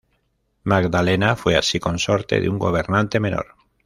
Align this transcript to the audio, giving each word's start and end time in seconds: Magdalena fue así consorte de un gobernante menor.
Magdalena 0.63 1.35
fue 1.35 1.55
así 1.55 1.79
consorte 1.79 2.39
de 2.41 2.49
un 2.49 2.57
gobernante 2.57 3.19
menor. 3.19 3.53